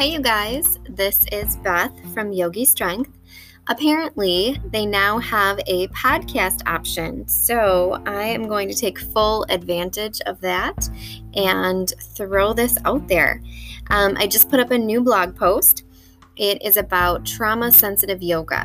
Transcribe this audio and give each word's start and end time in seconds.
Hey, 0.00 0.12
you 0.12 0.20
guys, 0.22 0.78
this 0.88 1.26
is 1.30 1.56
Beth 1.56 1.92
from 2.14 2.32
Yogi 2.32 2.64
Strength. 2.64 3.10
Apparently, 3.66 4.58
they 4.72 4.86
now 4.86 5.18
have 5.18 5.60
a 5.66 5.88
podcast 5.88 6.66
option, 6.66 7.28
so 7.28 8.02
I 8.06 8.22
am 8.22 8.48
going 8.48 8.66
to 8.70 8.74
take 8.74 8.98
full 8.98 9.44
advantage 9.50 10.22
of 10.22 10.40
that 10.40 10.88
and 11.34 11.92
throw 12.14 12.54
this 12.54 12.78
out 12.86 13.08
there. 13.08 13.42
Um, 13.90 14.16
I 14.16 14.26
just 14.26 14.48
put 14.48 14.58
up 14.58 14.70
a 14.70 14.78
new 14.78 15.02
blog 15.02 15.36
post. 15.36 15.84
It 16.36 16.62
is 16.62 16.78
about 16.78 17.26
trauma 17.26 17.70
sensitive 17.70 18.22
yoga. 18.22 18.64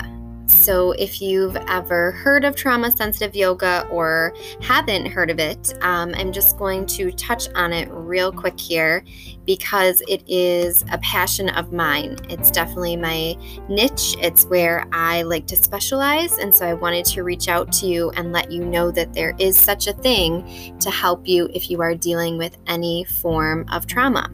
So, 0.65 0.93
if 0.93 1.21
you've 1.21 1.55
ever 1.67 2.13
heard 2.13 2.43
of 2.43 2.55
trauma 2.55 2.91
sensitive 2.91 3.35
yoga 3.35 3.87
or 3.91 4.33
haven't 4.61 5.05
heard 5.05 5.29
of 5.29 5.37
it, 5.37 5.75
um, 5.81 6.15
I'm 6.17 6.31
just 6.31 6.57
going 6.57 6.87
to 6.87 7.11
touch 7.11 7.47
on 7.53 7.71
it 7.71 7.87
real 7.91 8.31
quick 8.31 8.59
here 8.59 9.03
because 9.45 10.01
it 10.07 10.23
is 10.27 10.83
a 10.91 10.97
passion 11.03 11.49
of 11.49 11.71
mine. 11.71 12.17
It's 12.31 12.49
definitely 12.49 12.97
my 12.97 13.35
niche, 13.69 14.15
it's 14.19 14.45
where 14.45 14.87
I 14.91 15.21
like 15.21 15.45
to 15.47 15.55
specialize. 15.55 16.35
And 16.39 16.53
so, 16.53 16.65
I 16.65 16.73
wanted 16.73 17.05
to 17.05 17.21
reach 17.21 17.47
out 17.47 17.71
to 17.73 17.85
you 17.85 18.09
and 18.15 18.31
let 18.31 18.51
you 18.51 18.65
know 18.65 18.89
that 18.89 19.13
there 19.13 19.35
is 19.37 19.55
such 19.55 19.85
a 19.85 19.93
thing 19.93 20.75
to 20.79 20.89
help 20.89 21.27
you 21.27 21.47
if 21.53 21.69
you 21.69 21.79
are 21.83 21.93
dealing 21.93 22.39
with 22.39 22.57
any 22.65 23.03
form 23.03 23.67
of 23.71 23.85
trauma. 23.85 24.33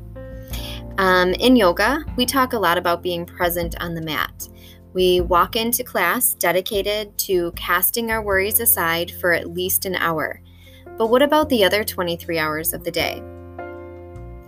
Um, 0.97 1.33
in 1.33 1.57
yoga, 1.57 2.05
we 2.15 2.25
talk 2.25 2.53
a 2.53 2.59
lot 2.59 2.77
about 2.77 3.03
being 3.03 3.25
present 3.25 3.75
on 3.81 3.95
the 3.95 4.01
mat. 4.01 4.47
We 4.93 5.21
walk 5.21 5.55
into 5.55 5.85
class 5.85 6.33
dedicated 6.33 7.17
to 7.19 7.53
casting 7.53 8.11
our 8.11 8.21
worries 8.21 8.59
aside 8.59 9.11
for 9.11 9.31
at 9.31 9.49
least 9.49 9.85
an 9.85 9.95
hour. 9.95 10.41
But 10.97 11.07
what 11.07 11.21
about 11.21 11.47
the 11.47 11.63
other 11.63 11.85
23 11.85 12.37
hours 12.37 12.73
of 12.73 12.83
the 12.83 12.91
day? 12.91 13.23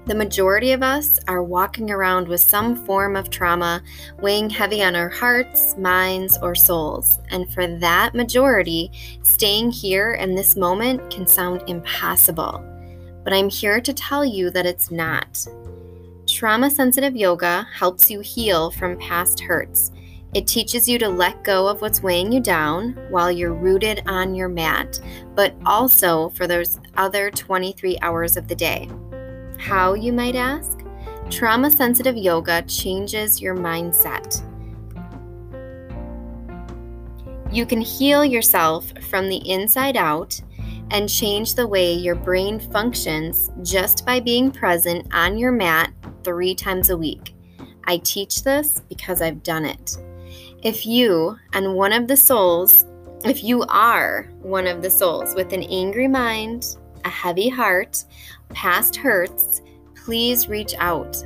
The 0.05 0.15
majority 0.15 0.73
of 0.73 0.83
us 0.83 1.17
are 1.29 1.41
walking 1.41 1.89
around 1.89 2.27
with 2.27 2.41
some 2.41 2.75
form 2.85 3.15
of 3.15 3.29
trauma 3.29 3.81
weighing 4.21 4.49
heavy 4.49 4.83
on 4.83 4.97
our 4.97 5.07
hearts, 5.07 5.77
minds, 5.77 6.37
or 6.41 6.55
souls. 6.55 7.19
And 7.29 7.51
for 7.53 7.65
that 7.79 8.13
majority, 8.13 8.91
staying 9.21 9.71
here 9.71 10.15
in 10.15 10.35
this 10.35 10.57
moment 10.57 11.09
can 11.09 11.25
sound 11.25 11.63
impossible. 11.69 12.61
But 13.23 13.31
I'm 13.31 13.49
here 13.49 13.79
to 13.79 13.93
tell 13.93 14.25
you 14.25 14.49
that 14.49 14.65
it's 14.65 14.91
not. 14.91 15.47
Trauma 16.27 16.69
sensitive 16.69 17.15
yoga 17.15 17.65
helps 17.73 18.11
you 18.11 18.19
heal 18.19 18.71
from 18.71 18.99
past 18.99 19.39
hurts 19.39 19.89
it 20.33 20.47
teaches 20.47 20.89
you 20.89 20.97
to 20.97 21.07
let 21.07 21.43
go 21.43 21.67
of 21.67 21.81
what's 21.81 22.01
weighing 22.01 22.31
you 22.31 22.39
down 22.39 22.93
while 23.09 23.31
you're 23.31 23.53
rooted 23.53 24.01
on 24.07 24.33
your 24.33 24.49
mat, 24.49 24.99
but 25.35 25.55
also 25.65 26.29
for 26.29 26.47
those 26.47 26.79
other 26.97 27.29
23 27.29 27.99
hours 28.01 28.35
of 28.35 28.47
the 28.47 28.55
day. 28.55 28.89
How, 29.59 29.93
you 29.93 30.11
might 30.11 30.35
ask? 30.35 30.79
Trauma 31.29 31.69
sensitive 31.69 32.17
yoga 32.17 32.63
changes 32.63 33.41
your 33.41 33.55
mindset. 33.55 34.41
You 37.51 37.67
can 37.67 37.81
heal 37.81 38.25
yourself 38.25 38.91
from 39.09 39.29
the 39.29 39.47
inside 39.47 39.95
out 39.95 40.41
and 40.89 41.07
change 41.07 41.53
the 41.53 41.67
way 41.67 41.93
your 41.93 42.15
brain 42.15 42.59
functions 42.59 43.51
just 43.61 44.05
by 44.05 44.19
being 44.19 44.51
present 44.51 45.07
on 45.13 45.37
your 45.37 45.51
mat 45.51 45.93
three 46.23 46.55
times 46.55 46.89
a 46.89 46.97
week. 46.97 47.35
I 47.85 47.97
teach 47.97 48.43
this 48.43 48.81
because 48.89 49.21
I've 49.21 49.43
done 49.43 49.65
it. 49.65 49.97
If 50.63 50.85
you 50.85 51.37
and 51.51 51.75
one 51.75 51.91
of 51.91 52.07
the 52.07 52.15
souls, 52.15 52.85
if 53.25 53.43
you 53.43 53.63
are 53.63 54.29
one 54.41 54.65
of 54.65 54.81
the 54.81 54.89
souls 54.89 55.35
with 55.35 55.51
an 55.51 55.63
angry 55.63 56.07
mind, 56.07 56.77
a 57.03 57.09
heavy 57.09 57.49
heart, 57.49 58.05
past 58.53 58.95
hurts, 58.95 59.61
please 59.93 60.47
reach 60.47 60.73
out. 60.77 61.21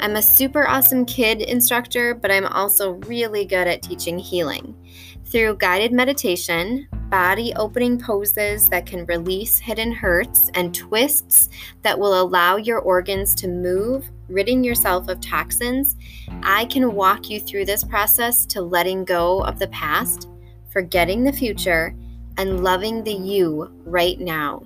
I'm 0.00 0.16
a 0.16 0.22
super 0.22 0.68
awesome 0.68 1.06
kid 1.06 1.40
instructor, 1.40 2.14
but 2.14 2.30
I'm 2.30 2.44
also 2.44 2.90
really 3.06 3.46
good 3.46 3.66
at 3.66 3.80
teaching 3.80 4.18
healing. 4.18 4.76
Through 5.24 5.56
guided 5.56 5.92
meditation, 5.92 6.86
body 7.12 7.52
opening 7.56 8.00
poses 8.00 8.70
that 8.70 8.86
can 8.86 9.04
release 9.04 9.58
hidden 9.58 9.92
hurts, 9.92 10.50
and 10.54 10.74
twists 10.74 11.50
that 11.82 11.98
will 11.98 12.18
allow 12.18 12.56
your 12.56 12.78
organs 12.78 13.34
to 13.34 13.48
move, 13.48 14.10
ridding 14.30 14.64
yourself 14.64 15.08
of 15.08 15.20
toxins, 15.20 15.94
I 16.42 16.64
can 16.64 16.94
walk 16.94 17.28
you 17.28 17.38
through 17.38 17.66
this 17.66 17.84
process 17.84 18.46
to 18.46 18.62
letting 18.62 19.04
go 19.04 19.44
of 19.44 19.58
the 19.58 19.66
past, 19.68 20.26
forgetting 20.70 21.22
the 21.22 21.34
future, 21.34 21.94
and 22.38 22.64
loving 22.64 23.04
the 23.04 23.12
you 23.12 23.70
right 23.84 24.18
now. 24.18 24.64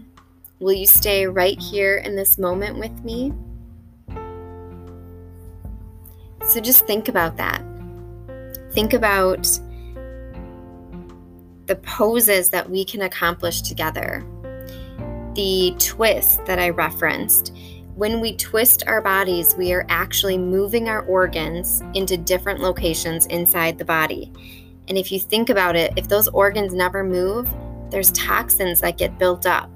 Will 0.60 0.72
you 0.72 0.86
stay 0.86 1.26
right 1.26 1.60
here 1.60 1.96
in 1.96 2.14
this 2.14 2.38
moment 2.38 2.78
with 2.78 3.04
me? 3.04 3.32
So 6.46 6.60
just 6.60 6.86
think 6.86 7.08
about 7.08 7.36
that. 7.38 7.60
Think 8.70 8.92
about 8.92 9.48
the 11.66 11.76
poses 11.76 12.50
that 12.50 12.70
we 12.70 12.84
can 12.84 13.02
accomplish 13.02 13.62
together, 13.62 14.24
the 15.34 15.74
twist 15.78 16.44
that 16.46 16.58
I 16.58 16.70
referenced. 16.70 17.54
When 17.94 18.20
we 18.20 18.36
twist 18.36 18.84
our 18.86 19.00
bodies, 19.00 19.54
we 19.56 19.72
are 19.72 19.86
actually 19.88 20.38
moving 20.38 20.88
our 20.88 21.02
organs 21.06 21.82
into 21.94 22.16
different 22.16 22.60
locations 22.60 23.26
inside 23.26 23.78
the 23.78 23.84
body. 23.84 24.32
And 24.88 24.96
if 24.96 25.10
you 25.10 25.18
think 25.18 25.48
about 25.48 25.76
it, 25.76 25.92
if 25.96 26.08
those 26.08 26.28
organs 26.28 26.72
never 26.72 27.02
move, 27.02 27.48
there's 27.90 28.12
toxins 28.12 28.80
that 28.80 28.98
get 28.98 29.18
built 29.18 29.46
up. 29.46 29.70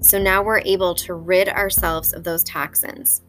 So 0.00 0.18
now 0.18 0.42
we're 0.42 0.60
able 0.60 0.94
to 0.96 1.14
rid 1.14 1.48
ourselves 1.48 2.12
of 2.12 2.24
those 2.24 2.42
toxins. 2.42 3.22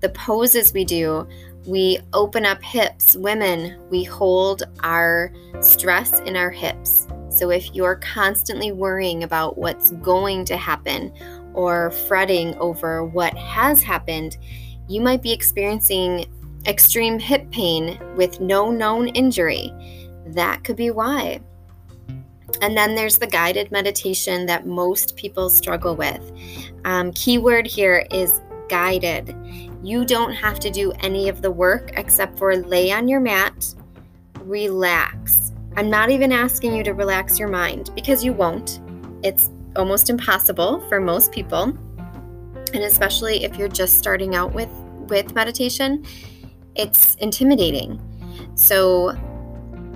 The 0.00 0.10
poses 0.10 0.74
we 0.74 0.84
do, 0.84 1.26
we 1.66 1.98
open 2.12 2.44
up 2.44 2.62
hips. 2.62 3.16
Women, 3.16 3.80
we 3.90 4.04
hold 4.04 4.64
our 4.80 5.32
stress 5.62 6.20
in 6.20 6.36
our 6.36 6.50
hips. 6.50 7.08
So 7.36 7.50
if 7.50 7.74
you're 7.74 7.96
constantly 7.96 8.72
worrying 8.72 9.22
about 9.22 9.58
what's 9.58 9.92
going 9.92 10.46
to 10.46 10.56
happen 10.56 11.12
or 11.52 11.90
fretting 11.90 12.54
over 12.56 13.04
what 13.04 13.36
has 13.36 13.82
happened, 13.82 14.38
you 14.88 15.02
might 15.02 15.22
be 15.22 15.32
experiencing 15.32 16.24
extreme 16.66 17.18
hip 17.18 17.50
pain 17.50 18.00
with 18.16 18.40
no 18.40 18.70
known 18.70 19.08
injury. 19.08 19.70
That 20.28 20.64
could 20.64 20.76
be 20.76 20.90
why. 20.90 21.40
And 22.62 22.74
then 22.74 22.94
there's 22.94 23.18
the 23.18 23.26
guided 23.26 23.70
meditation 23.70 24.46
that 24.46 24.66
most 24.66 25.14
people 25.16 25.50
struggle 25.50 25.94
with. 25.94 26.32
Um, 26.86 27.12
keyword 27.12 27.66
here 27.66 28.06
is 28.10 28.40
guided. 28.70 29.36
You 29.82 30.06
don't 30.06 30.32
have 30.32 30.58
to 30.60 30.70
do 30.70 30.92
any 31.00 31.28
of 31.28 31.42
the 31.42 31.50
work 31.50 31.90
except 31.98 32.38
for 32.38 32.56
lay 32.56 32.90
on 32.92 33.08
your 33.08 33.20
mat, 33.20 33.74
relax 34.40 35.45
I'm 35.76 35.90
not 35.90 36.10
even 36.10 36.32
asking 36.32 36.74
you 36.74 36.82
to 36.84 36.92
relax 36.92 37.38
your 37.38 37.48
mind 37.48 37.90
because 37.94 38.24
you 38.24 38.32
won't. 38.32 38.80
It's 39.22 39.50
almost 39.76 40.08
impossible 40.08 40.80
for 40.88 41.00
most 41.00 41.32
people. 41.32 41.76
And 42.74 42.82
especially 42.82 43.44
if 43.44 43.56
you're 43.56 43.68
just 43.68 43.98
starting 43.98 44.34
out 44.34 44.54
with 44.54 44.70
with 45.08 45.34
meditation, 45.34 46.04
it's 46.74 47.14
intimidating. 47.16 48.00
So 48.54 49.16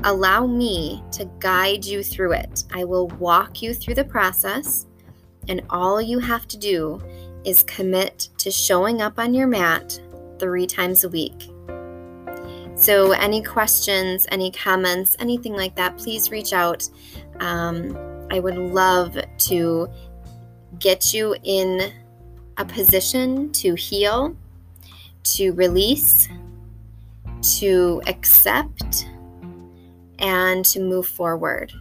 allow 0.05 0.47
me 0.47 1.03
to 1.13 1.31
guide 1.39 1.85
you 1.85 2.03
through 2.03 2.33
it. 2.33 2.65
I 2.73 2.85
will 2.85 3.09
walk 3.09 3.63
you 3.63 3.75
through 3.75 3.95
the 3.95 4.05
process, 4.05 4.87
and 5.49 5.63
all 5.71 6.01
you 6.01 6.19
have 6.19 6.47
to 6.49 6.57
do 6.57 7.01
is 7.45 7.63
commit 7.63 8.29
to 8.39 8.51
showing 8.51 9.03
up 9.03 9.19
on 9.19 9.35
your 9.35 9.47
mat 9.47 10.01
3 10.39 10.67
times 10.67 11.05
a 11.05 11.09
week. 11.09 11.50
So, 12.81 13.13
any 13.13 13.43
questions, 13.43 14.27
any 14.31 14.51
comments, 14.51 15.15
anything 15.19 15.53
like 15.53 15.77
that, 15.77 15.99
please 15.99 16.31
reach 16.31 16.55
out. 16.55 16.89
Um, 17.39 17.95
I 18.31 18.41
would 18.41 18.57
love 18.57 19.19
to 19.37 19.87
get 20.79 21.13
you 21.13 21.37
in 21.43 21.93
a 22.57 22.65
position 22.65 23.53
to 23.53 23.75
heal, 23.75 24.35
to 25.25 25.53
release, 25.53 26.27
to 27.59 28.01
accept, 28.07 29.07
and 30.19 30.65
to 30.65 30.81
move 30.81 31.07
forward. 31.07 31.75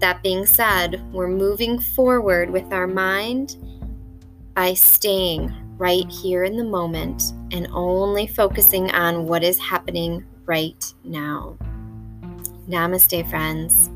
That 0.00 0.20
being 0.20 0.46
said, 0.46 1.00
we're 1.12 1.28
moving 1.28 1.78
forward 1.78 2.50
with 2.50 2.72
our 2.72 2.88
mind 2.88 3.56
by 4.54 4.74
staying 4.74 5.54
right 5.82 6.08
here 6.08 6.44
in 6.44 6.56
the 6.56 6.62
moment 6.62 7.32
and 7.50 7.66
only 7.72 8.24
focusing 8.24 8.88
on 8.92 9.26
what 9.26 9.42
is 9.42 9.58
happening 9.58 10.24
right 10.46 10.94
now. 11.02 11.56
Namaste, 12.68 13.28
friends. 13.28 13.90